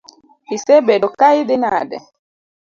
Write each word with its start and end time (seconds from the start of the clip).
Isebedo 0.55 1.07
ka 1.19 1.27
idhi 1.41 1.55
nade? 1.63 1.97